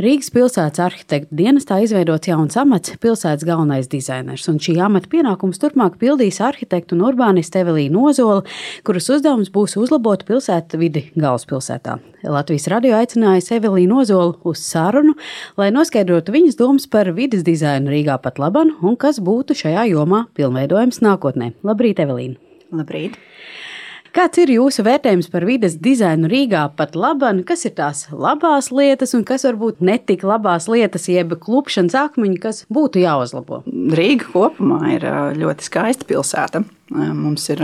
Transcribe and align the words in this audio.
Rīgas 0.00 0.30
pilsētas 0.32 0.80
arhitekta 0.80 1.34
dienestā 1.36 1.76
izveidots 1.84 2.28
jauns 2.30 2.54
amats- 2.56 2.94
pilsētas 3.02 3.44
galvenais 3.44 3.88
dizainers, 3.90 4.46
un 4.48 4.56
šī 4.56 4.78
amata 4.80 5.10
pienākums 5.12 5.60
turpmāk 5.60 5.98
pildīs 6.00 6.38
arhitekta 6.40 6.94
un 6.96 7.02
urbāniste 7.04 7.60
Evelīna 7.60 8.00
Ozola, 8.08 8.42
kuras 8.82 9.10
uzdevums 9.12 9.50
būs 9.50 9.76
uzlabot 9.76 10.24
pilsētu 10.24 10.78
vidi 10.78 11.02
galvaspilsētā. 11.16 11.98
Latvijas 12.24 12.68
radio 12.68 12.96
aicinājusi 12.96 13.60
Evelīnu 13.60 14.00
Ozolu 14.00 14.38
uz 14.42 14.58
sarunu, 14.64 15.12
lai 15.58 15.70
noskaidrotu 15.70 16.32
viņas 16.32 16.56
domas 16.56 16.86
par 16.86 17.12
vidas 17.12 17.42
dizainu 17.42 17.90
Rīgā 17.90 18.22
pat 18.22 18.38
laban 18.38 18.72
un 18.82 18.96
kas 18.96 19.20
būtu 19.20 19.52
šajā 19.52 19.84
jomā 19.92 20.28
pilnveidojams 20.32 21.00
nākotnē. 21.04 21.52
Labrīt, 21.62 22.00
Evelīna! 22.00 22.36
Labrīt! 22.72 23.18
Kāds 24.10 24.40
ir 24.42 24.50
jūsu 24.50 24.82
vērtējums 24.82 25.28
par 25.30 25.44
vides 25.46 25.76
dizainu 25.78 26.26
Rīgā 26.30 26.64
pat 26.74 26.96
laban? 26.98 27.44
Kas 27.46 27.62
ir 27.68 27.76
tās 27.78 28.08
labās 28.10 28.72
lietas 28.74 29.14
un 29.14 29.22
kas 29.28 29.46
varbūt 29.46 29.84
netik 29.86 30.24
labās 30.26 30.66
lietas, 30.70 31.06
jeb 31.12 31.36
klupšanas 31.38 31.94
akmeņi, 31.94 32.40
kas 32.42 32.64
būtu 32.74 33.04
jāuzlabo? 33.04 33.62
Rīga 33.70 34.26
kopumā 34.32 34.80
ir 34.96 35.06
ļoti 35.38 35.68
skaista 35.68 36.08
pilsēta. 36.10 36.64
Mums 36.90 37.44
ir 37.52 37.60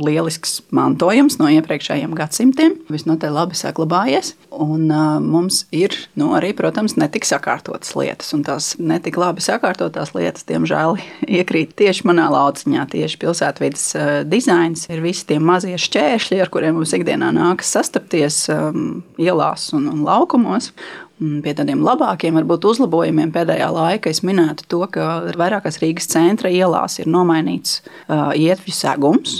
lielisks 0.00 0.62
mantojums 0.72 1.36
no 1.36 1.50
iepriekšējiem 1.52 2.14
gadsimtiem, 2.16 2.78
visnotaļ 2.88 3.34
labi 3.36 3.58
saglabājies. 3.58 4.32
Un 4.56 4.86
mums 5.20 5.64
ir 5.74 5.92
nu, 6.16 6.30
arī, 6.38 6.54
protams, 6.56 6.96
netik 6.96 7.28
sakārtotas 7.28 7.92
lietas. 7.98 8.32
Un 8.36 8.44
tās 8.46 8.70
netik 8.80 9.18
labi 9.20 9.44
sakārtotās 9.44 10.14
lietas, 10.16 10.46
diemžēl, 10.48 10.96
iekrīt 11.38 11.76
tieši 11.76 12.08
manā 12.08 12.30
lauciņā. 12.32 12.88
Tieši 12.94 13.20
pilsētvidas 13.20 13.86
dizains 14.32 14.88
ir 14.88 15.04
visi 15.04 15.28
tie 15.28 15.40
mazie 15.42 15.76
šķēršļi, 15.80 16.40
ar 16.40 16.52
kuriem 16.54 16.80
mums 16.80 16.96
ikdienā 16.96 17.34
nākas 17.36 17.74
sastapties 17.76 18.46
um, 18.54 19.02
ielās 19.20 19.74
un, 19.76 19.90
un 19.92 20.06
laukumos. 20.08 20.72
Pie 21.22 21.52
tādiem 21.54 21.84
labākiem, 21.86 22.34
varbūt 22.40 22.64
uzlabojumiem 22.72 23.30
pēdējā 23.34 23.68
laikā 23.70 24.10
es 24.10 24.24
minētu 24.26 24.66
to, 24.66 24.80
ka 24.90 25.30
vairākās 25.38 25.78
Rīgas 25.78 26.10
centra 26.10 26.50
ielās 26.50 26.98
ir 26.98 27.06
nomainīts 27.06 27.78
uh, 27.84 28.32
ietvju 28.34 28.74
segums. 28.74 29.38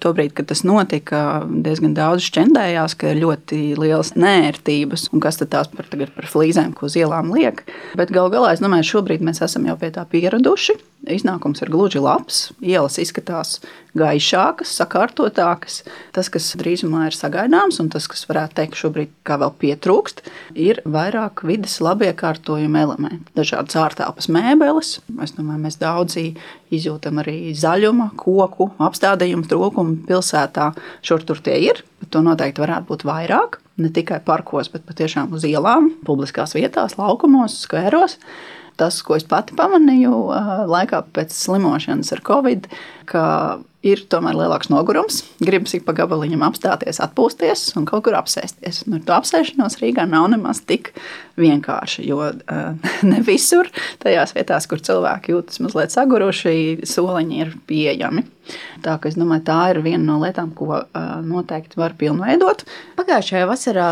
Tobrīd, 0.00 0.32
kad 0.32 0.48
tas 0.48 0.62
notika, 0.64 1.42
diezgan 1.44 1.92
daudz 1.92 2.24
šķendējās, 2.24 2.94
ka 2.96 3.12
ir 3.12 3.20
ļoti 3.20 3.58
lielas 3.76 4.14
nērtības 4.16 5.10
un 5.12 5.20
kas 5.20 5.36
tad 5.42 5.50
tās 5.52 5.68
par, 5.74 5.90
par 5.92 6.28
flīzēm, 6.30 6.72
ko 6.72 6.88
uz 6.88 6.96
ielām 6.96 7.34
liek. 7.36 7.66
Bet 8.00 8.14
galu 8.16 8.32
galā 8.32 8.54
es 8.54 8.64
domāju, 8.64 8.88
šobrīd 8.94 9.20
mēs 9.26 9.42
esam 9.44 9.68
jau 9.68 9.76
pie 9.80 9.92
tā 9.92 10.06
pieraduši. 10.08 10.78
Iznākums 11.08 11.62
ir 11.64 11.70
gluži 11.72 12.00
labs, 12.02 12.50
ielas 12.60 12.98
izskatās 13.00 13.54
gaišākas, 13.96 14.74
sakārtotākas. 14.76 15.78
Tas, 16.12 16.28
kas 16.28 16.50
drīzumā 16.60 17.06
ir 17.08 17.16
sagaidāms, 17.16 17.78
un 17.80 17.88
tas, 17.92 18.04
kas 18.10 18.26
varētu 18.28 18.58
teikt, 18.58 18.76
šobrīd 18.76 19.14
vēl 19.24 19.54
pietrūkst, 19.62 20.20
ir 20.60 20.82
vairāk 20.84 21.40
vidas 21.48 21.78
labiekārtojuma 21.80 22.84
elementi. 22.84 23.32
Dažādas 23.38 23.80
ārtelpas 23.80 24.28
mēbeles. 24.28 24.92
Es 25.24 25.32
domāju, 25.38 25.62
mēs 25.64 25.80
daudzi 25.80 26.26
izjūtam 26.68 27.24
arī 27.24 27.54
zaļuma, 27.56 28.10
koku, 28.20 28.68
apstādījumu 28.84 29.48
trūkumu 29.48 30.02
pilsētā. 30.04 30.70
Šur 31.00 31.24
tur 31.24 31.40
tie 31.40 31.56
ir, 31.70 31.80
bet 32.04 32.12
to 32.12 32.20
noteikti 32.28 32.60
varētu 32.60 32.92
būt 32.92 33.08
vairāk. 33.08 33.62
Ne 33.80 33.88
tikai 33.88 34.20
parkos, 34.20 34.68
bet 34.68 34.84
patiešām 34.84 35.32
uz 35.32 35.48
ielām, 35.48 35.94
publiskās 36.04 36.52
vietās, 36.58 37.00
laukumos, 37.00 37.62
skvēros 37.64 38.20
tas, 38.80 39.00
ko 39.06 39.18
es 39.18 39.26
pati 39.28 39.56
pamanīju 39.58 40.14
laikā 40.70 41.04
pēc 41.16 41.34
slimošanas 41.36 42.12
ar 42.16 42.24
covid, 42.26 42.68
ka 43.10 43.24
ir 43.86 44.02
tomēr 44.12 44.36
lielāks 44.36 44.68
nogurums. 44.72 45.22
Gribas 45.40 45.72
ik 45.76 45.86
pa 45.86 45.94
gabaliņam 45.96 46.44
apstāties, 46.44 47.00
atpūsties 47.00 47.70
un 47.80 47.86
kaut 47.88 48.04
kur 48.06 48.16
apsēsties. 48.18 48.84
Nu, 48.90 49.00
to 49.04 49.14
apsēšanos 49.16 49.78
Rīgā 49.80 50.04
nav 50.08 50.28
nemaz 50.34 50.60
tik 50.68 50.92
vienkārši, 51.40 52.04
jo 52.08 52.20
uh, 52.28 52.90
ne 53.10 53.22
visur 53.24 53.70
tajās 54.02 54.36
vietās, 54.36 54.68
kur 54.68 54.84
cilvēki 54.84 55.34
jūtas 55.34 55.62
mazliet 55.64 55.96
saguruši, 55.96 56.84
soliņi 56.88 57.40
ir 57.40 57.56
pieejami. 57.70 58.26
Tā, 58.82 58.96
es 59.06 59.14
domāju, 59.14 59.44
tā 59.46 59.58
ir 59.70 59.78
viena 59.84 60.02
no 60.02 60.16
lietām, 60.22 60.50
ko 60.56 60.72
uh, 60.80 61.10
noteikti 61.22 61.78
var 61.78 61.94
pilnveidot. 62.00 62.64
Pagājušajā 62.98 63.46
vasarā 63.46 63.88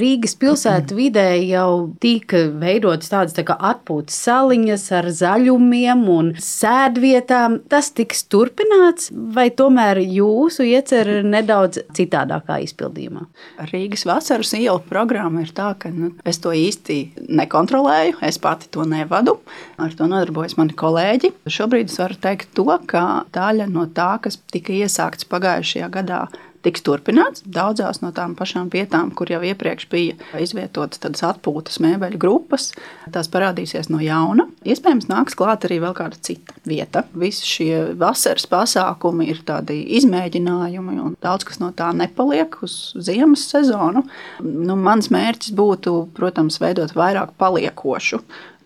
Rīgas 0.00 0.36
pilsētas 0.40 0.96
vidē 0.96 1.26
jau 1.44 1.92
tika 2.02 2.44
veidotas 2.62 3.12
tādas 3.12 3.36
tā 3.36 3.44
atpūtas 3.52 4.16
saliņas 4.28 4.86
ar 4.96 5.10
zaļumiem 5.12 6.06
un 6.14 6.32
sēdvietām. 6.40 7.60
Tas 7.72 7.92
tiks 7.92 8.24
turpināts, 8.42 9.10
vai 9.12 9.48
tomēr 9.54 10.00
jūsu 10.02 10.66
iecer 10.66 11.08
nedaudz 11.26 11.82
citādākā 11.96 12.58
izpildījumā? 12.66 13.26
Rīgas 13.70 14.04
vasaras 14.08 14.52
iela 14.58 14.80
programma 14.82 15.44
ir 15.44 15.52
tā, 15.54 15.72
ka 15.78 15.92
nu, 15.94 16.12
es 16.26 16.40
to 16.42 16.54
īsti 16.56 17.28
nekontrolēju, 17.30 18.18
es 18.26 18.40
pati 18.42 18.70
to 18.72 18.86
nevadu. 18.88 19.38
Ar 19.82 19.94
to 19.96 20.08
nodarbojas 20.10 20.56
mani 20.58 20.74
kolēģi. 20.78 21.32
Šobrīd 21.50 21.92
es 21.92 22.00
varu 22.02 22.18
teikt 22.22 22.54
to, 22.58 22.66
ka 22.90 23.24
daļa 23.34 23.68
no 23.70 23.86
tā, 23.94 24.16
kas 24.24 24.40
tika 24.52 24.74
iesākts 24.74 25.28
pagājušajā 25.30 25.90
gadā, 25.92 26.24
tiks 26.62 26.84
turpināts. 26.86 27.44
Daudzās 27.44 28.00
no 28.02 28.12
tām 28.14 28.36
pašām 28.38 28.70
vietām, 28.72 29.10
kur 29.16 29.30
jau 29.32 29.40
iepriekš 29.44 29.88
bija 29.92 30.16
izvietotas 30.40 31.02
tādas 31.02 31.24
atpūtas 31.26 31.80
mēbeļu 31.82 32.20
grupas, 32.22 32.70
tās 33.14 33.30
parādīsies 33.32 33.90
no 33.92 34.00
jauna. 34.02 34.46
Iespējams, 34.66 35.08
nāks 35.10 35.36
klāt 35.38 35.66
arī 35.68 35.80
vēl 35.82 35.96
kāda 35.98 36.18
cita 36.22 36.56
vieta. 36.68 37.04
Visi 37.18 37.48
šie 37.48 37.72
vasaras 37.98 38.46
pasākumi 38.50 39.28
ir 39.32 39.42
tādi 39.48 39.80
izmēģinājumi, 39.98 40.98
un 41.02 41.16
daudz 41.24 41.48
kas 41.48 41.60
no 41.62 41.72
tā 41.76 41.90
nepaliek 41.96 42.56
uz 42.64 42.94
ziemas 42.96 43.48
sezonu. 43.50 44.04
Nu, 44.42 44.78
mans 44.78 45.10
mērķis 45.12 45.54
būtu, 45.58 45.96
protams, 46.16 46.60
veidot 46.62 46.94
vairāk 46.96 47.34
paliekošu 47.40 48.22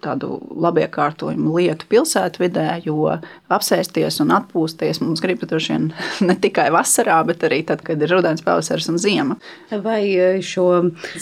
tādu 0.06 0.38
labiekārtojumu 0.62 1.56
lietu 1.58 1.88
pilsētvidē, 1.90 2.68
jo 2.86 3.16
apsēsties 3.52 4.20
un 4.24 4.32
atpūsties 4.36 5.02
mums 5.02 5.22
gribas 5.24 5.50
droši 5.50 5.74
vien 5.74 5.88
ne 6.28 6.36
tikai 6.40 6.68
vasarā, 6.74 7.18
bet 7.28 7.44
arī 7.46 7.62
tad, 7.66 7.82
kad 7.86 8.00
ir 8.02 8.12
rudens, 8.14 8.44
pavasaris 8.46 8.88
un 8.92 9.00
ziema. 9.02 9.38
Vai 9.84 10.02
e, 10.14 10.28
šo 10.44 10.66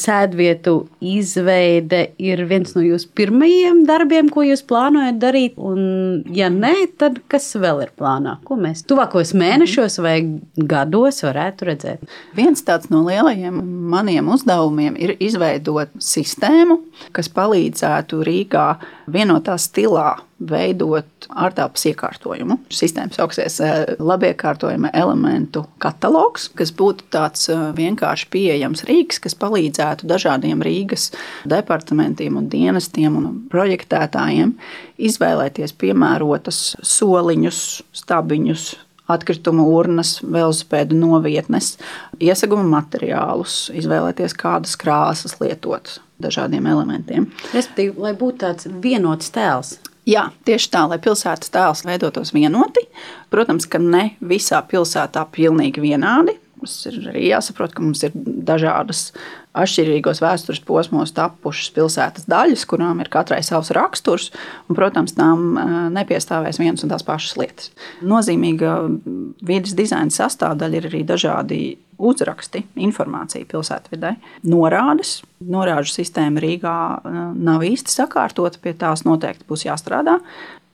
sēdvietu 0.01 0.77
izveide 1.15 2.07
ir 2.23 2.45
viens 2.51 2.75
no 2.77 2.85
jūsu 2.85 3.11
pirmajiem 3.17 3.85
darbiem, 3.89 4.31
ko 4.33 4.45
jūs 4.47 4.65
plānojat 4.69 5.21
darīt? 5.23 5.59
Un, 5.61 6.25
ja 6.35 6.51
nē, 6.53 6.75
tad 7.01 7.21
kas 7.31 7.51
vēl 7.61 7.85
ir 7.87 7.95
plānā? 7.99 8.39
Ko 8.47 8.59
mēs 8.61 8.85
tuvākos 8.89 9.35
mēnešos 9.39 10.01
vai 10.05 10.17
gados 10.57 11.23
varētu 11.25 11.71
redzēt? 11.71 12.15
Viens 12.37 12.65
tāds 12.67 12.91
no 12.93 13.05
lielajiem 13.07 13.61
maniem 13.91 14.29
uzdevumiem 14.35 14.99
ir 15.01 15.15
izveidot 15.23 15.93
sistēmu, 16.03 16.81
kas 17.15 17.31
palīdzētu 17.35 18.23
Rīgā 18.27 18.67
vienotā 19.11 19.57
stilā 19.61 20.17
veidot 20.45 21.29
ārtelpas 21.31 21.85
iekārtojumu. 21.89 22.59
Sistēma 22.75 23.15
sauksies 23.15 23.59
eh, 23.65 23.75
labiekārtojuma 24.03 24.91
elementu 24.97 25.65
katalogs, 25.83 26.49
kas 26.59 26.73
būtu 26.75 27.07
tāds 27.15 27.49
eh, 27.53 27.61
vienkārši 27.77 28.29
pieejams 28.35 28.85
rīks, 28.89 29.21
kas 29.25 29.37
palīdzētu 29.41 30.09
dažādiem 30.11 30.65
Rīgas 30.65 31.11
departamentiem 31.51 32.39
un 32.41 32.49
dienestiem 32.53 33.19
un 33.21 33.29
projektētājiem 33.53 34.57
izvēlēties 34.99 35.77
piemērotas 35.81 36.61
soliņus, 36.83 37.61
stabiņus, 38.05 38.69
atkritumu 39.11 39.67
urnas, 39.77 40.19
velosipēdu 40.23 40.97
novietnes, 40.97 41.75
iesaguma 42.23 42.65
materiālus, 42.79 43.69
izvēlēties 43.77 44.37
kādas 44.41 44.77
krāsas 44.81 45.39
lietot 45.43 45.99
dažādiem 46.23 46.67
elementiem. 46.71 47.29
Respektīvi, 47.53 47.99
lai 48.01 48.15
būtu 48.19 48.41
tāds 48.47 48.71
vienots 48.85 49.33
tēls. 49.35 49.77
Jā, 50.09 50.27
tieši 50.45 50.69
tā, 50.73 50.83
lai 50.89 50.99
pilsētas 51.01 51.53
tēls 51.53 51.85
veidotos 51.87 52.35
vienoti. 52.37 52.83
Protams, 53.33 53.65
ka 53.69 53.81
ne 53.81 54.11
visā 54.21 54.61
pilsētā 54.69 55.25
pilnīgi 55.33 55.81
vienādi. 55.81 56.37
Mums 56.65 56.79
ir 56.89 56.95
arī 57.11 57.27
jāsaprot, 57.29 57.75
ka 57.77 57.83
mums 57.85 58.01
ir 58.07 58.15
dažādas 58.17 59.11
atšķirīgos 59.55 60.23
vēstures 60.25 60.63
posmos 60.65 61.13
tapušas 61.15 61.69
pilsētas 61.77 62.25
daļas, 62.31 62.65
kurām 62.71 63.03
ir 63.05 63.11
katrai 63.13 63.43
savs 63.45 63.69
raksturs, 63.77 64.31
un, 64.67 64.79
protams, 64.79 65.13
tām 65.19 65.59
nepiestāvēs 65.95 66.59
vienas 66.63 66.87
un 66.87 66.95
tās 66.95 67.05
pašas 67.07 67.37
lietas. 67.39 67.71
Nozīmīga 68.01 68.79
vidas 69.45 69.77
dizaina 69.77 70.15
sastāvdaļa 70.15 70.81
ir 70.81 70.89
arī 70.91 71.05
dažādi 71.07 71.61
uzraksti, 72.01 72.65
informācija 72.83 73.47
pilsētvidē, 73.53 74.17
norādes. 74.49 75.21
Norāžu 75.45 75.99
sistēma 76.01 76.41
Rīgā 76.43 76.77
nav 77.37 77.63
īsti 77.69 77.93
sakārtota, 77.93 78.59
pie 78.65 78.73
tās 78.81 79.05
noteikti 79.07 79.47
būs 79.51 79.69
jāstrādā. 79.69 80.19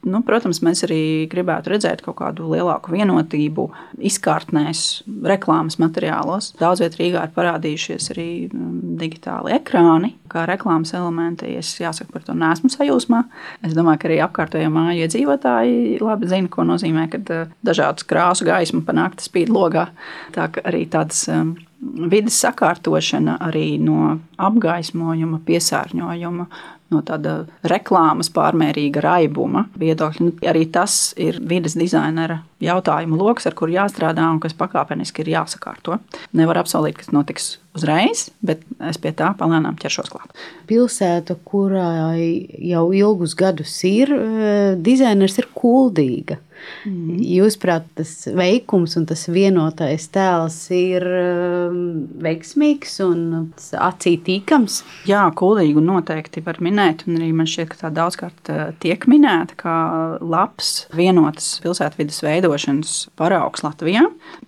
Nu, 0.01 0.23
protams, 0.25 0.63
mēs 0.65 0.81
arī 0.87 1.27
gribētu 1.29 1.75
redzēt 1.75 1.99
kaut 2.01 2.17
kādu 2.17 2.47
lielāku 2.49 2.95
vienotību 2.95 3.67
izkārtnēs, 4.09 5.03
reklāmas 5.29 5.77
materiālos. 5.81 6.51
Daudz 6.57 6.81
vietā 6.81 6.97
Rīgā 6.97 7.27
ir 7.27 7.35
parādījušies 7.35 8.09
arī 8.15 8.27
mm, 8.47 8.95
digitāli 8.97 9.53
ekrāni, 9.59 10.15
kā 10.31 10.47
reklāmas 10.49 10.95
elementi. 10.97 11.53
Es 11.59 11.75
jāsaka, 11.77 12.09
par 12.15 12.25
to 12.25 12.33
nesmu 12.37 12.73
sajūsmā. 12.73 13.21
Es 13.67 13.77
domāju, 13.77 14.01
ka 14.01 14.09
arī 14.09 14.21
apkārtējā 14.25 14.73
māja 14.73 15.05
iedzīvotāji 15.05 15.99
labi 16.01 16.31
zina, 16.33 16.49
ko 16.49 16.65
nozīmē, 16.65 17.05
kad 17.13 17.29
eh, 17.35 17.51
dažādas 17.67 18.07
krāsu 18.09 18.49
gaismas 18.49 18.87
panāktas 18.89 19.29
spīd 19.29 19.53
logā. 19.53 19.91
Tā 20.33 20.49
arī 20.65 20.87
tādas 20.89 21.27
um, 21.29 21.53
vidas 21.81 22.37
sakārtošana 22.43 23.39
arī 23.41 23.75
no 23.81 24.19
apgaismojuma, 24.41 25.41
piesārņojuma, 25.47 26.45
no 26.91 27.01
tāda 27.07 27.35
reklāmas 27.67 28.29
pārmērīga 28.35 29.03
raibuma 29.03 29.65
viedokļa. 29.79 30.27
Nu, 30.27 30.35
arī 30.47 30.65
tas 30.71 31.13
ir 31.19 31.39
vidas 31.47 31.77
dizainera 31.79 32.41
jautājumu 32.61 33.19
lokus, 33.19 33.47
ar 33.47 33.55
kuru 33.57 33.77
jāstrādā 33.77 34.27
un 34.33 34.41
kas 34.43 34.55
pakāpeniski 34.57 35.23
ir 35.23 35.33
jāsakārto. 35.37 36.01
Nevar 36.37 36.61
apsolīt, 36.61 36.99
ka 36.99 37.07
tas 37.07 37.15
notiks 37.15 37.51
uzreiz, 37.77 38.27
bet 38.45 38.63
es 38.89 38.99
pie 39.01 39.13
tā 39.15 39.31
palēnām 39.39 39.77
ķeršos 39.81 40.11
klāt. 40.11 40.31
Pilsēta, 40.69 41.37
kurai 41.47 42.47
jau 42.71 42.85
ilgus 42.95 43.35
gadus 43.39 43.73
ir, 43.87 44.11
eh, 44.11 44.75
dizainers 44.75 45.37
ir 45.39 45.47
kuldīga. 45.55 46.39
Mm. 46.85 47.19
Jūsuprāt, 47.25 47.85
tas 47.97 48.11
veikums 48.37 48.95
un 48.99 49.05
tas 49.09 49.23
vienotais 49.31 50.07
tēls 50.13 50.57
ir 50.75 51.05
um, 51.05 51.79
veiksmīgs 52.21 52.97
un 53.05 53.23
acītīkams? 53.57 54.81
Jā, 55.09 55.23
kuldīgu 55.37 55.83
noteikti 55.85 56.43
var 56.45 56.61
minēt, 56.63 57.05
un 57.07 57.19
arī 57.19 57.31
man 57.37 57.49
šķiet, 57.49 57.71
ka 57.71 57.81
tā 57.83 57.93
daudzkārt 58.01 58.53
uh, 58.53 58.63
tiek 58.83 59.05
minēta 59.11 59.57
kā 59.59 59.77
labs 60.21 60.85
vienotas 60.97 61.53
pilsētvidas 61.63 62.21
veidošanas 62.25 62.95
paraugs 63.19 63.65
Latvijā. 63.65 64.07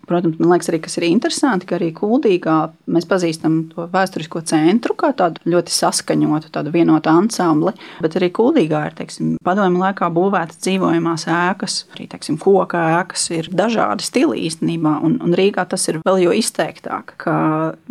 Protams, 0.09 0.39
man 0.41 0.53
liekas, 0.53 0.69
arī 0.71 0.81
kas 0.83 0.99
ir 0.99 1.07
interesanti, 1.09 1.69
ka 1.69 1.77
arī 1.79 1.93
Kuldīgā 1.95 2.57
mēs 2.91 3.07
pazīstam 3.13 3.59
to 3.71 3.87
vēsturisko 3.93 4.41
centru 4.49 4.97
kā 4.97 5.13
tādu 5.17 5.41
ļoti 5.49 5.73
saskaņotu, 5.73 6.51
tādu 6.53 6.73
vienotu 6.73 7.11
ansambli, 7.11 7.73
bet 8.03 8.17
arī 8.19 8.31
Kuldīgā 8.33 8.87
ir, 8.89 8.97
teiksim, 8.97 9.35
padomju 9.45 9.81
laikā 9.83 10.09
būvētas 10.13 10.59
dzīvojamās 10.63 11.27
ēkas, 11.29 11.77
arī, 11.93 12.07
teiksim, 12.11 12.39
koka 12.41 12.81
ēkas 12.99 13.27
ir 13.35 13.49
dažādi 13.53 14.05
stili 14.05 14.43
īstenībā, 14.47 14.97
un, 15.05 15.19
un 15.23 15.35
Rīgā 15.37 15.65
tas 15.69 15.85
ir 15.91 16.01
vēl 16.05 16.23
jo 16.25 16.35
izteiktāk, 16.37 17.15
ka 17.21 17.35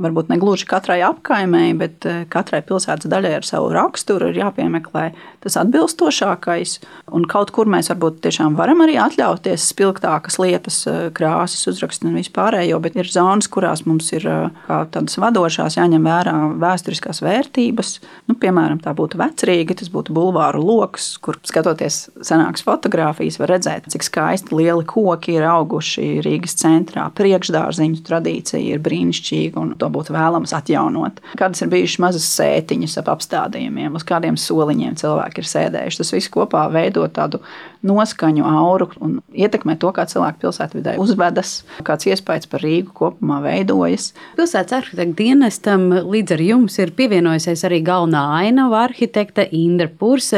varbūt 0.02 0.32
ne 0.32 0.38
gluži 0.42 0.66
katrai 0.70 1.00
apkaimēji, 1.06 1.78
bet 1.80 2.08
eh, 2.08 2.22
katrai 2.32 2.62
pilsētas 2.66 3.10
daļai 3.12 3.36
ar 3.38 3.46
savu 3.46 3.70
raksturu 3.74 4.30
ir 4.32 4.42
jāpiemeklē 4.42 5.10
tas 5.42 5.58
atbilstošākais, 5.58 6.76
un 7.16 7.26
kaut 7.30 7.50
kur 7.54 7.70
mēs 7.70 7.90
varbūt 7.92 8.20
tiešām 8.26 8.56
varam 8.58 8.84
arī 8.84 8.98
atļauties 9.02 9.70
spilgtākas 9.72 10.38
lietas, 10.42 10.82
eh, 10.90 11.08
krāsas, 11.14 11.66
uzrakstus 11.70 12.08
un 12.08 12.18
vispārējo, 12.18 12.80
bet 12.82 12.98
ir 12.98 13.10
zonas, 13.10 13.50
kurās 13.52 13.84
mums 13.86 14.12
ir 14.14 14.26
tādas 14.66 15.11
vadošās 15.20 15.76
jāņem 15.78 16.06
vērā 16.06 16.34
vēsturiskās 16.62 17.22
vērtības. 17.24 17.92
Nu, 18.30 18.36
piemēram, 18.40 18.80
tā 18.82 18.94
būtu 18.96 19.20
vecrīga, 19.20 19.76
tas 19.78 19.90
būtu 19.92 20.14
bulvāru 20.16 20.62
lokus, 20.64 21.12
kur 21.22 21.38
skatoties 21.46 22.06
senākas 22.24 22.64
fotogrāfijas, 22.66 23.38
var 23.40 23.54
redzēt, 23.54 23.88
cik 23.92 24.06
skaisti 24.06 24.56
lieli 24.56 24.86
koki 24.88 25.36
ir 25.38 25.46
auguši 25.48 26.22
Rīgas 26.24 26.56
centrā. 26.60 27.08
Priekšdārziņu 27.18 28.02
tradīcija 28.06 28.76
ir 28.76 28.82
brīnišķīga 28.84 29.60
un 29.62 29.74
to 29.80 29.90
būtu 29.92 30.14
vēlams 30.16 30.54
atjaunot. 30.56 31.20
Kādas 31.40 31.64
ir 31.64 31.72
bijušas 31.72 32.02
mazas 32.02 32.28
sētiņas 32.36 32.98
ap 33.02 33.12
apstādījumiem, 33.16 33.96
uz 33.98 34.06
kādiem 34.08 34.38
soliņiem 34.40 34.96
cilvēki 35.00 35.42
ir 35.42 35.50
sēdējuši. 35.52 36.02
Tas 36.02 36.14
viss 36.16 36.32
kopā 36.32 36.66
veido 36.72 37.06
tādu 37.12 37.42
noskaņu 37.86 38.46
auru 38.46 38.88
un 39.02 39.18
ietekmē 39.34 39.76
to, 39.82 39.90
kā 39.94 40.06
cilvēki 40.08 40.42
pilsētvidē 40.44 40.96
uzvedas, 41.02 41.62
kāds 41.86 42.06
iespējas 42.10 42.48
par 42.50 42.62
Rīgu 42.64 42.94
kopumā 42.96 43.40
veidojas. 43.44 44.12
Pilsētas 44.38 44.92
arhitekta 45.02 45.16
dienestam 45.18 45.90
līdz 45.90 46.34
ar 46.36 46.40
jums 46.42 46.78
ir 46.78 46.92
pievienojusies 46.94 47.64
arī 47.66 47.82
galvenā 47.82 48.22
ainavu 48.38 48.74
arhitekta 48.76 49.46
Indra 49.50 49.88
Purs. 49.88 50.32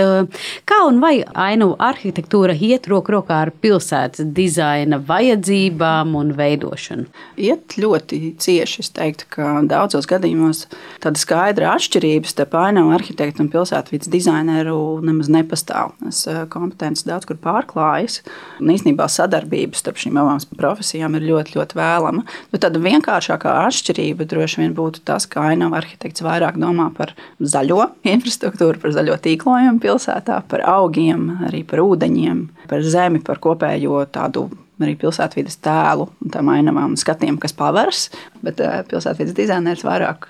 Kā 0.65 0.79
un 0.89 1.01
vai 1.01 1.25
ainavu 1.35 1.77
arhitektūra 1.79 2.55
iet 2.55 2.87
roku 2.89 3.13
rokā 3.13 3.43
ar 3.45 3.51
pilsētas 3.51 4.25
dizaina 4.33 4.99
vajadzībām 4.99 6.15
un 6.17 6.33
veidošanu? 6.37 7.07
Iet 7.37 7.77
ļoti 7.77 8.37
cieši. 8.39 8.81
Es 8.85 8.91
teiktu, 8.95 9.27
ka 9.37 9.61
daudzos 9.69 10.07
gadījumos 10.09 10.67
tāda 11.01 11.21
skaidra 11.21 11.75
atšķirība 11.75 12.29
starp 12.29 12.57
ainavu 12.59 12.95
arhitektu 12.97 13.45
un 13.45 13.51
pilsētvidas 13.53 14.11
dizaineru 14.11 15.01
nemaz 15.05 15.29
nepastāv. 15.29 15.95
Es 16.09 16.25
eh, 16.27 16.45
kompetences 16.49 17.07
daudz 17.09 17.29
kur 17.29 17.37
pārklājas. 17.41 18.23
Un 18.61 18.73
īstenībā 18.75 19.09
sadarbības 19.11 19.85
starp 19.85 20.01
šīm 20.01 20.19
abām 20.21 20.41
profesijām 20.57 21.17
ir 21.19 21.29
ļoti, 21.29 21.59
ļoti 21.59 21.79
vēlama. 21.79 22.25
Nu, 22.25 22.61
tāda 22.61 22.81
vienkāršākā 22.83 23.59
atšķirība 23.69 24.27
droši 24.31 24.54
vien 24.61 24.75
būtu 24.77 25.03
tas, 25.07 25.27
ka 25.31 25.49
ainava 25.51 25.81
arhitekts 25.81 26.25
vairāk 26.25 26.59
domā 26.61 26.91
par 26.97 27.15
zaļo 27.41 27.91
infrastruktūru, 28.07 28.81
par 28.83 28.95
zaļo 28.97 29.17
tīklojumu 29.25 29.83
pilsētā, 29.83 30.41
par 30.51 30.65
augiem, 30.75 31.31
arī 31.49 31.63
par 31.69 31.85
ūdeņiem, 31.85 32.45
par 32.71 32.85
zemi, 32.87 33.23
par 33.25 33.43
kopējo 33.45 34.05
tādu 34.15 34.49
arī 34.83 34.97
pilsētvidas 34.99 35.61
tēlu 35.65 36.09
un 36.23 36.33
tām 36.35 36.51
ainavām 36.53 36.95
un 36.95 37.01
skatiem, 37.01 37.39
kas 37.43 37.55
paveras. 37.57 38.09
Bet 38.45 38.63
eh, 38.63 38.83
pilsētvidas 38.91 39.37
dizainers 39.37 39.85
vairāk 39.87 40.29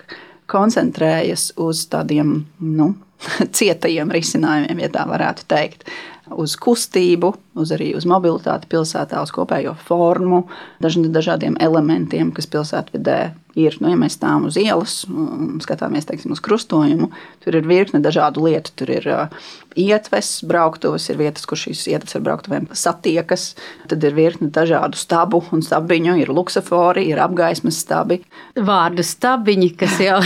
koncentrējas 0.51 1.53
uz 1.61 1.87
tādiem 1.93 2.43
nu, 2.61 2.91
cietajiem 3.59 4.13
risinājumiem, 4.13 4.85
ja 4.85 4.93
tā 4.93 5.07
varētu 5.09 5.49
teikt 5.51 5.89
uz 6.35 6.57
kustību, 6.61 7.35
uz 7.55 7.73
arī 7.75 7.93
uz 7.99 8.07
mobilitāti 8.09 8.69
pilsētā, 8.73 9.23
uz 9.23 9.33
kopējo 9.35 9.77
formu, 9.87 10.45
dažādiem 10.83 11.59
elementiem, 11.63 12.33
kas 12.35 12.51
pilsētvidē 12.51 13.19
ir. 13.59 13.77
Nu, 13.83 13.91
ja 13.93 13.99
mēs 13.99 14.17
stāvam 14.19 14.49
uz 14.49 14.59
ielas 14.61 15.03
un 15.09 15.61
skatāmies 15.63 16.09
teiksim, 16.09 16.35
uz 16.35 16.43
krustojumu, 16.45 17.11
tur 17.45 17.59
ir 17.59 17.69
virkne 17.69 18.03
dažādu 18.05 18.45
lietu. 18.49 18.75
Tur 18.79 18.91
ir 18.97 19.07
uh, 19.11 19.45
ietves, 19.79 20.37
brauktuves, 20.47 21.07
ir 21.11 21.19
vietas, 21.21 21.47
kur 21.49 21.59
šīs 21.59 21.85
ietves 21.93 22.17
ar 22.19 22.25
brauktuvēm 22.27 22.69
satiekas. 22.75 23.53
Tad 23.91 24.05
ir 24.07 24.17
virkne 24.17 24.51
dažādu 24.55 24.99
stabu 24.99 25.43
un 25.55 25.63
stabiņu, 25.65 26.17
ir 26.23 26.33
luksafori, 26.35 27.07
ir 27.11 27.23
apgaismas 27.23 27.79
stabi. 27.85 28.21
Vārdu 28.55 29.05
stabiņi, 29.07 29.71
kas 29.79 29.99
jau 30.03 30.21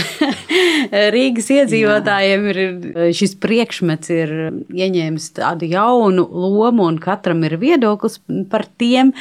Rīgas 1.15 1.49
iedzīvotājiem 1.53 2.49
ir 2.53 2.61
šis 3.17 3.35
priekšmets, 3.41 4.13
ir 4.13 4.35
ieņēmis 4.73 5.31
tādu 5.37 5.69
jaunu 5.69 6.25
lomu, 6.29 6.87
un 6.89 6.99
katram 7.19 7.43
ir 7.43 7.59
viedoklis 7.59 8.17
par 8.49 8.65
tiem. 8.79 9.13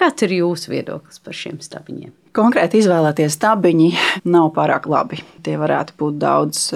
Kāds 0.00 0.24
ir 0.24 0.34
jūsu 0.40 0.72
viedoklis 0.72 1.20
par 1.22 1.36
šiem 1.36 1.60
stabiņiem? 1.62 2.10
Konkrēti 2.32 2.80
izvēlētie 2.80 3.28
stabiņi 3.28 3.92
nav 4.32 4.54
pārāk 4.56 4.88
labi. 4.88 5.20
Tie 5.44 5.58
varētu 5.60 5.98
būt 6.00 6.20
daudz 6.22 6.70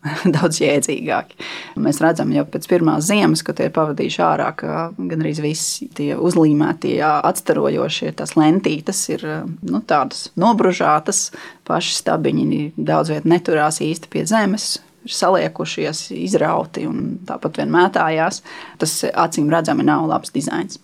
daudz 0.36 0.60
jēdzīgāki. 0.62 1.38
Mēs 1.84 2.00
redzam 2.00 2.32
jau 2.32 2.46
pēc 2.48 2.66
pirmās 2.70 3.08
ziemas, 3.10 3.42
kad 3.44 3.58
tie 3.58 3.68
ir 3.68 3.74
pavadījuši 3.76 4.22
ārā, 4.24 4.48
ka 4.56 4.76
gandrīz 4.96 5.42
visi 5.44 5.90
tie 5.96 6.14
uzlīmētie, 6.16 6.96
atstarojošie, 7.04 8.14
tās 8.16 8.32
lentītes 8.38 9.02
ir 9.12 9.26
nu, 9.44 9.82
tādas 9.84 10.30
nobružātas, 10.40 11.28
paši 11.68 11.98
stabiņi 12.00 12.62
daudz 12.78 13.12
viet 13.12 13.28
neturās 13.28 13.82
īsti 13.84 14.12
pie 14.12 14.24
zemes. 14.30 14.78
Ir 15.00 15.14
saliekušies, 15.16 16.10
izrauti 16.12 16.84
un 16.84 17.16
tāpat 17.28 17.62
vien 17.62 17.72
mētājās. 17.72 18.42
Tas 18.80 18.98
acīm 19.08 19.48
redzami 19.52 19.86
nav 19.88 20.04
labs 20.10 20.34
dizains. 20.34 20.76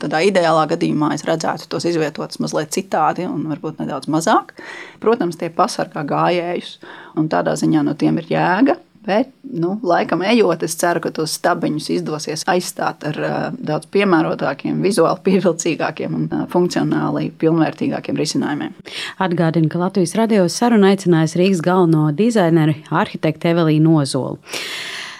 Tādā 0.00 0.22
ideālā 0.24 0.64
gadījumā 0.70 1.10
es 1.12 1.26
redzētu 1.28 1.68
tos 1.68 1.84
izvietotus 1.90 2.40
mazliet 2.40 2.72
citādi 2.72 3.26
un 3.28 3.44
varbūt 3.50 3.82
nedaudz 3.82 4.08
mazāk. 4.08 4.54
Protams, 5.02 5.36
tie 5.36 5.50
pasargā 5.52 6.06
gājējus, 6.08 6.78
un 7.20 7.28
tādā 7.28 7.58
ziņā 7.60 7.84
no 7.84 7.96
tiem 7.98 8.22
ir 8.22 8.32
jēga. 8.32 8.78
Bet, 9.08 9.30
nu, 9.40 9.78
laikam 9.88 10.20
ejot, 10.20 10.62
es 10.66 10.74
ceru, 10.76 11.00
ka 11.00 11.12
tos 11.16 11.38
stabiņus 11.38 11.86
izdosies 11.94 12.42
aizstāt 12.52 13.06
ar 13.08 13.20
uh, 13.22 13.36
daudz 13.56 13.88
piemērotākiem, 13.94 14.82
vizuāli 14.84 15.24
pievilcīgākiem 15.24 16.18
un 16.18 16.26
uh, 16.28 16.42
funkcionāli 16.52 17.30
pilnvērtīgākiem 17.40 18.20
risinājumiem. 18.20 18.76
Atgādinu, 19.24 19.70
ka 19.72 19.80
Latvijas 19.80 20.12
radio 20.18 20.44
sarunu 20.52 20.90
aicinājis 20.90 21.38
Rīgas 21.40 21.64
galveno 21.64 22.10
dizaineru, 22.18 22.76
arhitektu 23.00 23.48
Evelīnu 23.54 23.96
Ozolu. 24.02 24.36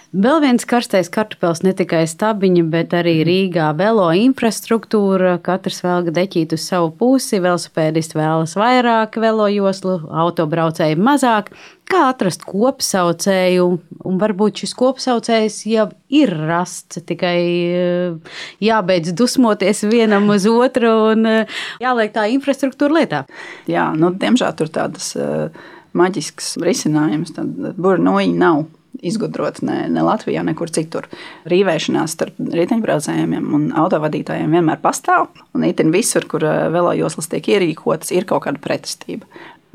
Vēl 0.09 0.39
viens 0.41 0.63
karstais 0.65 1.05
kartupēlis 1.13 1.59
ne 1.61 1.69
tikai 1.77 1.99
stabiņi, 2.09 2.63
bet 2.73 2.95
arī 2.97 3.19
mhm. 3.19 3.27
Rīgā 3.27 3.65
velo 3.77 4.07
infrastruktūra. 4.17 5.35
Katrs 5.45 5.83
vēl 5.85 6.09
deķīt 6.15 6.55
uz 6.57 6.63
savu 6.65 6.89
pusi, 6.97 7.37
velosipēdisti 7.43 8.17
vēlas 8.17 8.55
vairāk 8.57 9.19
velo 9.21 9.45
joslu, 9.53 9.99
autobraucēji 10.09 10.97
mazāk. 10.97 11.51
Kā 11.89 12.07
atrast 12.09 12.41
kopsaucēju, 12.45 13.67
un 14.09 14.17
varbūt 14.21 14.63
šis 14.63 14.73
kopsaucējs 14.77 15.59
jau 15.69 15.85
ir 16.09 16.33
rasts, 16.33 17.03
tikai 17.05 17.37
eh, 17.37 18.35
jābeidz 18.65 19.13
dusmoties 19.17 19.85
vienam 19.89 20.25
uz 20.33 20.49
otru 20.49 20.91
un 21.11 21.29
eh, 21.29 21.61
jāliek 21.85 22.13
tā 22.17 22.25
infrastruktūra 22.33 22.97
lietā. 22.97 23.23
Jā, 23.69 23.91
nu, 23.97 24.09
diemžēl 24.17 24.57
tur 24.57 24.73
tādas 24.73 25.13
uh, 25.17 25.53
maģiskas 25.97 26.55
risinājumus, 26.61 27.33
tad 27.37 27.73
burnoji 27.77 28.33
nav 28.37 28.65
izgudrot 29.05 29.61
ne, 29.65 29.83
ne 29.91 30.03
Latvijā, 30.05 30.43
nekur 30.47 30.71
citur. 30.73 31.07
Rīvēšanās 31.49 32.15
starp 32.17 32.39
riteņbraucējiem 32.39 33.37
un 33.55 33.69
autovadītājiem 33.79 34.57
vienmēr 34.57 34.81
pastāv. 34.83 35.29
Un 35.55 35.67
itin 35.67 35.93
visur, 35.95 36.27
kur 36.29 36.45
eh, 36.47 36.67
velojoslas 36.73 37.31
tiek 37.31 37.51
ierīkotas, 37.55 38.13
ir 38.15 38.27
kaut 38.29 38.45
kāda 38.47 38.61
pretestība. 38.63 39.29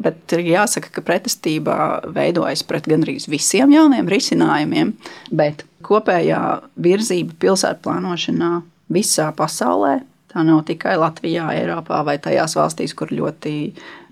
Bet 0.04 0.34
jāsaka, 0.34 0.90
ka 0.90 1.04
pretestība 1.06 1.76
veidojas 2.10 2.64
pret 2.66 2.88
gandrīz 2.90 3.28
visiem 3.30 3.70
jauniem 3.70 4.08
risinājumiem, 4.10 4.90
bet 5.30 5.62
kopējā 5.86 6.40
virzība 6.82 7.36
pilsētu 7.44 7.84
plānošanā 7.86 8.56
visā 8.90 9.28
pasaulē 9.36 10.00
Tā 10.34 10.42
nav 10.42 10.64
tikai 10.66 10.96
Latvijā, 10.98 11.46
Eiropā 11.54 12.00
vai 12.02 12.16
tajās 12.18 12.56
valstīs, 12.58 12.90
kur 12.98 13.12
ļoti 13.14 13.52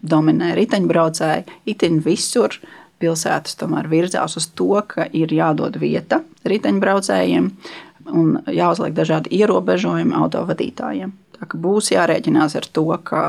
dominē 0.06 0.52
riteņbraucēji. 0.54 1.56
Itin 1.72 1.98
visur 2.04 2.54
pilsētas 3.02 3.58
tomēr 3.60 3.90
virzās 3.90 4.38
uz 4.38 4.48
to, 4.58 4.70
ka 4.86 5.08
ir 5.12 5.34
jādod 5.34 5.76
vieta 5.82 6.22
riteņbraucējiem 6.48 7.50
un 8.12 8.36
jāuzliek 8.50 8.94
dažādi 8.96 9.34
ierobežojumi 9.42 10.16
autovadītājiem. 10.18 11.12
Būs 11.42 11.90
jārēķinās 11.90 12.54
ar 12.58 12.66
to, 12.70 12.86
ka 13.02 13.22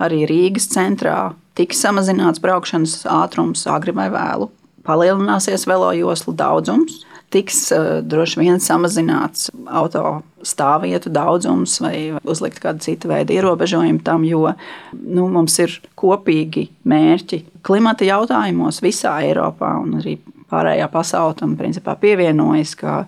arī 0.00 0.22
Rīgas 0.28 0.70
centrā 0.72 1.34
tiks 1.58 1.82
samazināts 1.84 2.40
braukšanas 2.40 3.02
ātrums 3.12 3.66
agri 3.68 3.92
vai 3.92 4.08
vēlu, 4.12 4.48
palielināsies 4.88 5.66
velo 5.68 5.90
joslu 5.96 6.32
daudzums, 6.38 7.02
tiks 7.34 7.60
uh, 7.74 7.98
droši 8.04 8.40
vien 8.40 8.62
samazināts 8.62 9.50
auto 9.66 10.20
stāvvietu 10.46 11.10
daudzums 11.12 11.78
vai 11.82 11.96
uzlikt 12.22 12.60
kādu 12.62 12.84
citu 12.84 13.10
veidu 13.10 13.36
ierobežojumu 13.36 14.02
tam, 14.06 14.24
jo 14.24 14.46
nu, 14.94 15.26
mums 15.28 15.58
ir 15.62 15.78
kopīgi 15.98 16.68
mērķi 16.88 17.42
klimata 17.66 18.06
jautājumos 18.08 18.82
visā 18.84 19.18
Eiropā 19.26 19.74
un 19.82 19.98
arī 20.00 20.18
pārējā 20.48 20.88
pasaule 20.92 21.36
tam 21.36 21.56
principā 21.58 21.96
pievienojas, 22.00 22.74
ka 22.78 23.02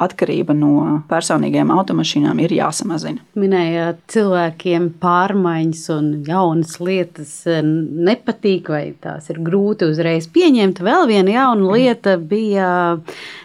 atkarība 0.00 0.54
no 0.56 1.00
personīgiem 1.10 1.70
automašīnām 1.74 2.40
ir 2.44 2.54
jāsamazina. 2.56 3.24
Minējāt, 3.38 4.00
cilvēkiem 4.12 4.88
pārmaiņas 5.02 5.82
un 5.96 6.08
jaunas 6.28 6.78
lietas 6.82 7.34
eh, 7.50 7.60
nepatīk, 7.64 8.70
vai 8.72 8.84
tās 9.02 9.30
ir 9.32 9.42
grūti 9.46 9.90
uzreiz 9.90 10.28
pieņemt. 10.32 10.82
Vēl 10.86 11.06
viena 11.10 11.36
jauna 11.36 11.76
lieta 11.76 12.16
bija 12.16 12.70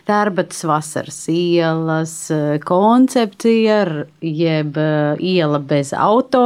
Tērbatas 0.06 0.64
vasaras 0.70 1.20
ielas 1.34 2.16
eh, 2.34 2.58
koncepcija, 2.64 3.84
jeb 4.22 4.82
eh, 4.82 5.28
iela 5.36 5.62
bez 5.62 5.94
auto. 5.98 6.46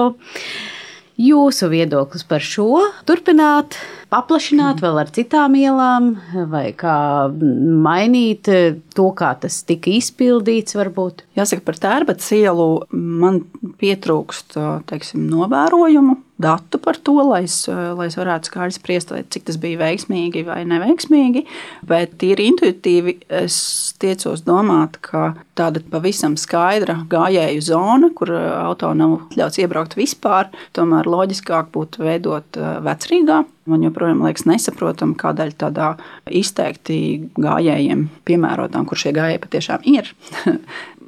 Jūsu 1.20 1.68
viedoklis 1.68 2.24
par 2.24 2.40
šo 2.40 2.80
turpināt 3.04 3.76
paplašināt 4.08 4.80
vēl 4.80 5.02
ar 5.02 5.10
citām 5.12 5.58
ielām, 5.60 6.14
vai 6.48 6.70
kā 6.80 6.96
mainīt 7.28 8.48
to, 8.96 9.10
kā 9.20 9.34
tas 9.42 9.60
tika 9.68 9.92
izpildīts, 9.98 10.78
varbūt? 10.80 11.26
Jāsaka, 11.36 11.66
par 11.68 11.82
tērbatas 11.84 12.32
ielu 12.38 12.70
man 12.96 13.44
pietrūkst 13.84 14.56
teiksim, 14.88 15.28
novērojumu 15.28 16.16
datu 16.40 16.80
par 16.82 16.98
to, 17.04 17.18
lai 17.28 17.44
es, 17.46 17.62
lai 17.68 18.08
es 18.08 18.18
varētu 18.20 18.50
skaidri 18.50 18.76
spriest, 18.78 19.14
cik 19.34 19.48
tas 19.50 19.60
bija 19.62 19.82
veiksmīgi 19.82 20.46
vai 20.48 20.62
neveiksmīgi. 20.70 21.46
Bet 21.90 22.16
tīri 22.22 22.48
intuitīvi 22.54 23.18
es 23.42 23.60
tiecos 24.00 24.46
domāt, 24.48 24.98
ka 25.06 25.34
tāda 25.60 25.84
pavisam 25.92 26.38
skaidra 26.40 27.02
gājēju 27.12 27.64
zona, 27.68 28.12
kur 28.16 28.32
auto 28.40 28.94
nav 28.96 29.36
ļauts 29.36 29.60
iebraukt 29.60 29.98
vispār, 30.00 30.52
tomēr 30.78 31.10
loģiskāk 31.12 31.72
būtu 31.76 32.08
veidot 32.08 32.60
vecrīgā. 32.86 33.44
Man 33.70 33.84
joprojām 33.86 34.24
liekas 34.26 34.48
nesaprotami, 34.50 35.14
kādēļ 35.20 35.52
tādā 35.60 35.92
izteikti 36.26 36.96
gājējiem 37.38 38.08
piemērotām, 38.26 38.88
kur 38.90 38.98
šie 38.98 39.14
gājēji 39.14 39.44
patiešām 39.44 39.86
ir, 39.92 40.10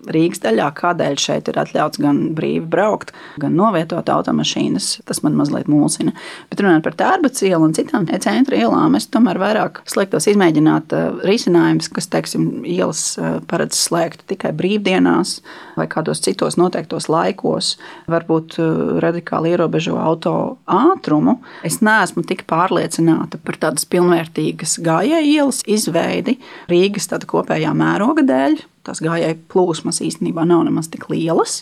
Rīgas 0.10 0.42
daļā, 0.42 0.68
kādēļ 0.78 1.18
šeit 1.22 1.50
ir 1.52 1.60
atļauts 1.62 2.02
gan 2.02 2.22
brīvi 2.38 2.64
braukt, 2.72 3.12
gan 3.42 3.54
novietot 3.58 4.10
automašīnas. 4.10 5.02
Tas 5.06 5.22
man 5.26 5.36
mazliet 5.38 5.70
mulsina. 5.72 6.14
Bet 6.50 6.64
runājot 6.64 6.86
par 6.88 6.98
tērbatas 6.98 7.46
ielu 7.46 7.68
un 7.68 7.76
citām 7.78 8.08
centra 8.10 8.58
ielām, 8.58 8.98
es 8.98 9.08
tomēr 9.12 9.40
vairāk 9.42 9.82
sliektos 9.90 10.28
izmēģināt 10.32 10.96
uh, 10.98 11.22
risinājumus, 11.28 11.92
kas, 11.94 12.10
teiksim, 12.14 12.48
ielas 12.68 13.04
uh, 13.20 13.38
paredz 13.50 13.78
slēgt 13.78 14.26
tikai 14.32 14.54
brīvdienās 14.58 15.38
vai 15.78 15.88
kādos 15.92 16.24
citos 16.26 16.58
noteiktos 16.60 17.10
laikos, 17.12 17.76
varbūt 18.12 18.58
uh, 18.62 18.98
radikāli 19.04 19.54
ierobežo 19.54 20.00
auto 20.02 20.36
ātrumu. 20.66 21.40
Es 21.68 21.82
neesmu 21.86 22.26
tik 22.28 22.48
pārliecināta 22.50 23.42
par 23.46 23.60
tādas 23.62 23.86
pilnvērtīgas 23.92 24.80
gājēju 24.82 25.38
ielas 25.38 25.62
izveidi 25.70 26.40
Rīgas 26.72 27.10
kopējā 27.32 27.74
mēroga 27.78 28.26
dēļ 28.26 28.62
tās 28.88 29.02
gājēju 29.04 29.40
plūsmas 29.52 30.02
īstenībā 30.04 30.46
nav 30.48 30.66
nemaz 30.68 30.90
tik 30.92 31.10
lielas. 31.12 31.62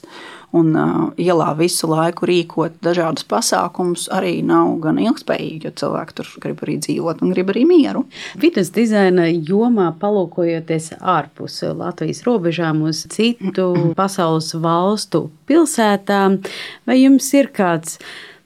Un 0.55 0.71
uh, 0.73 1.01
ielā 1.21 1.51
visu 1.59 1.85
laiku 1.91 2.25
rīkot 2.25 2.79
dažādus 2.81 3.27
pasākumus 3.29 4.07
arī 4.15 4.39
nav 4.41 4.71
gan 4.81 4.97
ilgspējīgi, 4.97 5.67
jo 5.67 5.73
cilvēki 5.83 6.15
tur 6.17 6.31
grib 6.41 6.63
arī 6.65 6.79
dzīvot 6.81 7.21
un 7.21 7.35
grib 7.35 7.51
arī 7.53 7.67
mieru. 7.69 8.07
Vides 8.41 8.73
dizaina 8.73 9.27
jomā, 9.29 9.91
palūkojoties 10.01 10.95
ārpus 10.97 11.61
Latvijas 11.77 12.23
robežām, 12.25 12.81
uz 12.89 13.03
citu 13.13 13.69
pasaules 13.99 14.49
valstu 14.57 15.27
pilsētām, 15.49 16.41
vai 16.89 16.97
jums 17.03 17.29
ir 17.37 17.53
kāds? 17.53 17.99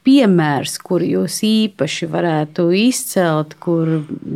Piemērs, 0.04 0.78
kur 0.84 1.04
jūs 1.06 1.40
īpaši 1.48 2.08
varētu 2.12 2.68
izcelt, 2.76 3.56
kur 3.64 3.90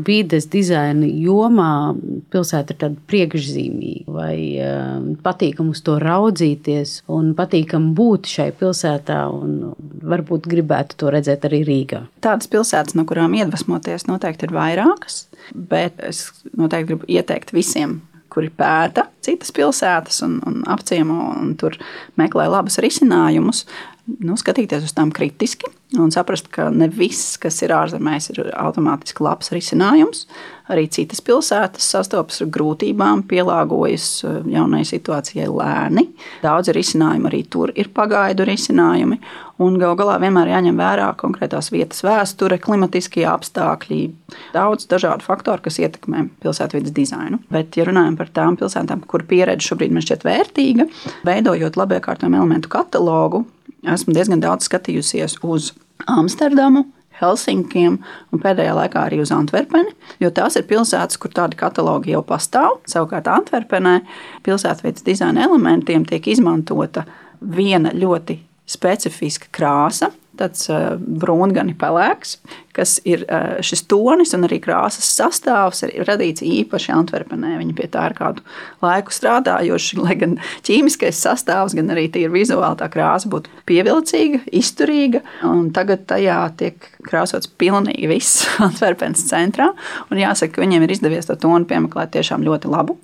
vides 0.07 0.47
dizaina 0.51 1.07
jomā 1.07 1.95
pilsēta 2.33 2.73
ir 2.73 2.81
tāda 2.83 3.03
priekšzīmīga 3.11 4.15
vai 4.17 4.35
uh, 4.63 4.97
patīkam 5.23 5.71
uz 5.73 5.83
to 5.85 5.97
raudzīties 6.01 7.01
un 7.13 7.33
patīkam 7.37 7.91
būt 7.97 8.29
šai 8.31 8.49
pilsētā 8.57 9.21
un 9.33 9.73
varbūt 10.07 10.49
gribētu 10.51 10.99
to 11.01 11.13
redzēt 11.13 11.47
arī 11.49 11.63
Rīgā? 11.67 12.03
Tādas 12.23 12.49
pilsētas, 12.51 12.97
no 12.97 13.07
kurām 13.09 13.35
iedvesmoties, 13.37 14.07
noteikti 14.09 14.47
ir 14.47 14.55
vairākas, 14.55 15.25
bet 15.51 15.99
es 16.05 16.29
noteikti 16.55 16.93
gribu 16.93 17.11
ieteikt 17.11 17.55
visiem 17.55 17.99
kuri 18.37 18.51
pēta 18.53 19.07
citas 19.25 19.49
pilsētas 19.55 20.21
un, 20.27 20.37
un 20.45 20.59
apciemo 20.69 21.31
un 21.39 21.55
tur 21.59 21.77
meklē 22.19 22.45
labus 22.51 22.77
risinājumus, 22.83 23.63
nu, 24.07 24.37
skatīties 24.39 24.87
uz 24.87 24.95
tām 24.95 25.11
kritiski 25.15 25.69
un 25.95 26.11
saprast, 26.11 26.49
ka 26.51 26.67
ne 26.73 26.89
viss, 26.91 27.37
kas 27.39 27.61
ir 27.63 27.71
ārzemēs, 27.75 28.31
ir 28.33 28.51
automātiski 28.59 29.23
labs 29.23 29.53
risinājums. 29.55 30.25
Arī 30.67 30.83
citas 30.91 31.21
pilsētas 31.23 31.85
sastopas 31.93 32.41
ar 32.43 32.49
grūtībām, 32.51 33.23
pielāgojas 33.29 34.07
uh, 34.27 34.41
jaunai 34.51 34.83
situācijai 34.87 35.47
lēni. 35.47 36.09
Daudz 36.43 36.73
risinājumu 36.75 37.31
arī 37.31 37.45
tur 37.47 37.71
ir 37.71 37.87
pagaidu 37.95 38.47
risinājumi. 38.49 39.21
Un 39.63 39.79
gal 39.79 39.95
galā 39.97 40.19
vienmēr 40.21 40.51
jāņem 40.51 40.77
vērā 40.77 41.07
konkrētās 41.17 41.71
vietas 41.73 42.03
vēsture, 42.05 42.59
klimatiskie 42.61 43.23
apstākļi, 43.31 44.01
daudz 44.53 44.85
dažādu 44.91 45.25
faktoru, 45.25 45.63
kas 45.65 45.79
ietekmē 45.81 46.27
pilsētvidas 46.43 46.93
dizainu. 46.93 47.39
Bet, 47.49 47.79
ja 47.79 47.87
runājam 47.87 48.19
par 48.19 48.29
tām 48.35 48.59
pilsētām, 48.59 49.07
kur 49.09 49.23
pieredze 49.25 49.71
šobrīd 49.71 49.95
man 49.95 50.05
šķiet 50.05 50.27
vērtīga, 50.27 50.91
veidojot 51.25 51.79
labiekārtojumu 51.79 52.43
elementu 52.43 52.75
katalogu, 52.75 53.47
esmu 53.85 54.15
diezgan 54.15 54.41
daudz 54.43 54.69
skatījusies 54.69 55.39
uz 55.43 55.73
Amsterdamu, 56.07 56.85
Helsinkiem 57.17 57.95
un 58.31 58.41
pēdējā 58.41 58.75
laikā 58.77 59.07
arī 59.07 59.21
uz 59.23 59.31
Antverpeni, 59.33 59.89
jo 60.21 60.29
tās 60.29 60.57
ir 60.59 60.67
pilsētas, 60.69 61.17
kur 61.17 61.33
tādi 61.33 61.57
katalogi 61.57 62.13
jau 62.13 62.21
pastāv. 62.25 62.77
Savukārt 62.89 63.29
Antverpenē 63.31 63.95
pilsētvidas 64.45 65.05
dizaina 65.07 65.47
elementiem 65.47 66.05
tiek 66.05 66.29
izmantota 66.29 67.07
viena 67.41 67.89
ļoti 67.93 68.37
specifiska 68.69 69.49
krāsa, 69.55 70.11
tāds 70.39 70.67
brūngani 70.97 71.75
pelēks, 71.79 72.37
kas 72.77 72.97
ir 73.09 73.23
šis 73.65 73.83
tonis 73.89 74.35
un 74.37 74.45
arī 74.45 74.59
krāsas 74.61 75.09
sastāvs 75.17 75.83
ir 75.87 76.05
radīts 76.07 76.45
īpaši 76.45 76.93
Antverpenē. 76.93 77.55
Viņi 77.57 77.75
pie 77.77 77.87
tā 77.93 78.05
ir 78.09 78.15
kādu 78.17 78.43
laiku 78.83 79.15
strādājuši, 79.15 79.99
lai 80.03 80.17
gan 80.19 80.37
ķīmiskais 80.67 81.21
sastāvs, 81.25 81.75
gan 81.77 81.89
arī 81.95 82.07
tīri 82.13 82.31
vizuāli 82.35 82.79
tā 82.79 82.89
krāsa 82.93 83.31
būtu 83.33 83.51
pievilcīga, 83.69 84.43
izturīga. 84.61 85.23
Tagad 85.75 86.05
tajā 86.09 86.39
tiek 86.59 86.89
krāsots 87.07 87.49
pilnīgi 87.59 88.11
viss 88.11 88.45
Antverpenes 88.67 89.25
centrā. 89.29 89.71
Un 90.11 90.21
jāsaka, 90.21 90.57
ka 90.57 90.65
viņiem 90.65 90.85
ir 90.85 90.97
izdevies 90.97 91.29
to 91.29 91.37
tonu 91.41 91.65
piemeklēt 91.69 92.13
tiešām 92.17 92.45
ļoti 92.45 92.73
labu. 92.73 92.99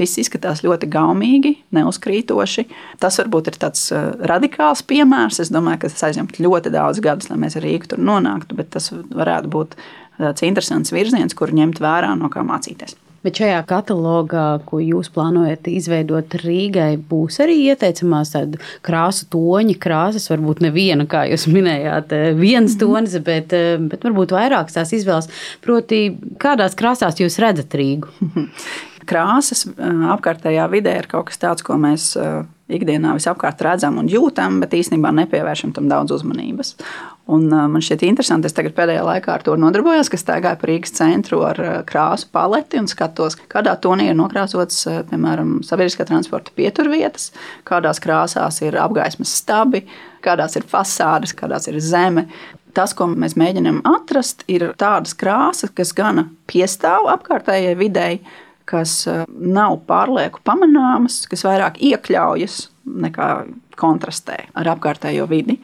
Viss 0.00 0.16
izskatās 0.22 0.62
ļoti 0.64 0.88
gaumīgi, 0.92 1.52
neuzkrītoši. 1.76 2.64
Tas 3.02 3.18
varbūt 3.20 3.52
ir 3.52 3.58
tāds 3.60 3.90
radikāls 4.32 4.80
piemērs. 4.88 5.42
Es 5.44 5.52
domāju, 5.52 5.82
ka 5.82 5.92
tas 5.92 6.08
aizņemtu 6.08 6.46
ļoti 6.46 6.72
daudz 6.72 7.02
gadus, 7.04 7.28
lai 7.28 7.40
mēs 7.44 7.58
ar 7.60 7.66
Rīgu 7.66 7.92
tur 7.92 8.00
nonāktu, 8.00 8.56
bet 8.56 8.72
tas 8.72 8.88
varētu 8.92 9.52
būt 9.52 9.76
tāds 10.16 10.48
interesants 10.48 10.94
virziens, 10.94 11.36
kur 11.36 11.52
ņemt 11.52 11.82
vērā, 11.82 12.14
no 12.16 12.32
kā 12.32 12.44
mācīties. 12.46 12.96
Bet 13.22 13.38
šajā 13.38 13.60
katalogā, 13.70 14.46
ko 14.66 14.80
jūs 14.82 15.06
plānojat 15.14 15.68
izveidot 15.70 16.32
Rīgai, 16.42 16.96
būs 17.06 17.38
arī 17.44 17.54
ieteicamās 17.68 18.32
tādu 18.34 18.58
krāsu 18.82 19.28
toņi, 19.30 19.76
krāsas, 19.82 20.26
varbūt 20.32 20.64
neviena, 20.64 21.06
kā 21.06 21.22
jūs 21.30 21.46
minējāt, 21.46 22.16
viens 22.40 22.74
mhm. 22.74 22.80
tonis, 22.80 23.14
bet, 23.22 23.54
bet 23.92 24.08
varbūt 24.08 24.34
vairākas 24.34 24.80
tās 24.80 24.94
izvēles. 24.98 25.30
Proti, 25.62 26.08
kādās 26.42 26.74
krāsās 26.78 27.22
jūs 27.22 27.38
redzat 27.42 27.78
Rīgu? 27.78 28.10
Krāsas 29.08 29.66
apkārtējā 30.16 30.66
vidē 30.72 30.98
ir 31.00 31.08
kaut 31.10 31.30
kas 31.30 31.40
tāds, 31.42 31.64
ko 31.66 31.78
mēs 31.80 32.12
ikdienā 32.72 33.14
visapkārt 33.16 33.62
redzam 33.64 33.98
un 34.00 34.08
jūtam, 34.10 34.60
bet 34.62 34.74
īstenībā 34.76 35.10
nepievēršam 35.16 35.74
tam 35.76 35.88
daudz 35.90 36.14
uzmanības. 36.16 36.76
Un, 37.32 37.46
man 37.46 37.82
šķiet 37.84 38.02
interesanti, 38.06 38.48
es 38.50 38.56
tagad 38.56 38.74
pēdējā 38.74 39.02
laikā 39.06 39.34
ar 39.36 39.44
to 39.46 39.54
nodarbojos, 39.60 40.10
ka 40.10 40.18
staigāju 40.18 40.58
pa 40.58 40.68
Rīgas 40.68 40.94
centru 40.96 41.42
ar 41.46 41.60
krāsu 41.88 42.26
paleti 42.34 42.80
un 42.80 42.88
skatos, 42.90 43.38
kādā 43.52 43.76
tonī 43.82 44.08
ir 44.10 44.18
nokrāsots, 44.18 44.80
piemēram, 45.10 45.60
sabiedriskā 45.66 46.06
transporta 46.08 46.54
pieturvietas, 46.58 47.30
kādās 47.68 48.02
krāsās 48.02 48.58
ir 48.66 48.78
apgaismas 48.82 49.36
stabi, 49.38 49.84
kādās 50.24 50.58
ir 50.58 50.66
fasādes, 50.68 51.36
kādās 51.38 51.70
ir 51.70 51.78
zeme. 51.82 52.26
Tas, 52.74 52.94
ko 52.96 53.06
mēs 53.10 53.36
mēģinām 53.36 53.82
atrast, 53.84 54.46
ir 54.50 54.70
tādas 54.80 55.12
krāsas, 55.18 55.70
kas 55.76 55.92
gan 55.94 56.24
piestāv 56.48 57.10
apkārtējai 57.12 57.76
videi, 57.78 58.22
kas 58.68 59.06
nav 59.28 59.80
pārlieku 59.88 60.42
pamanāmas, 60.46 61.22
kas 61.30 61.44
vairāk 61.46 61.80
iekļaujas 61.82 62.66
nekā 63.06 63.28
kontrastē 63.80 64.38
ar 64.58 64.72
apkārtējo 64.74 65.26
vidi. 65.30 65.58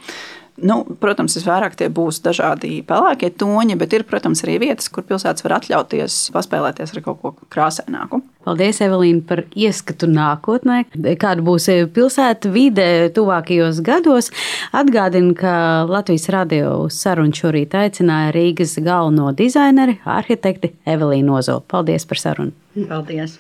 Nu, 0.59 0.81
protams, 1.01 1.37
visvairāk 1.39 1.77
tie 1.79 1.87
būs 1.93 2.19
dažādi 2.25 2.81
pelēkie 2.87 3.31
toņi, 3.39 3.77
bet 3.79 3.95
ir, 3.95 4.05
protams, 4.09 4.43
arī 4.45 4.59
vietas, 4.65 4.91
kur 4.91 5.07
pilsētas 5.07 5.45
var 5.47 5.59
atļauties 5.61 6.19
paspēlēties 6.35 6.95
ar 6.95 7.03
kaut 7.05 7.21
ko 7.23 7.33
krāsaināku. 7.53 8.21
Paldies, 8.49 8.81
Evelīna, 8.83 9.23
par 9.29 9.45
ieskatu 9.53 10.09
nākotnē. 10.11 10.81
Kāda 11.21 11.45
būs 11.45 11.69
pilsēta 11.95 12.51
vide 12.51 12.89
tuvākajos 13.15 13.83
gados? 13.87 14.33
Atgādinu, 14.75 15.35
ka 15.39 15.53
Latvijas 15.89 16.31
radio 16.35 16.87
sarunu 16.93 17.37
šorīt 17.37 17.77
aicināja 17.79 18.33
Rīgas 18.35 18.79
galveno 18.83 19.31
dizaineru, 19.37 19.99
arhitekti 20.19 20.75
Evelīnu 20.89 21.39
Ozolu. 21.39 21.67
Paldies 21.71 22.09
par 22.09 22.25
sarunu! 22.25 22.57
Paldies! 22.89 23.39